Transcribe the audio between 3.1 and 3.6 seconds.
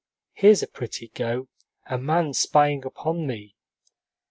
me!"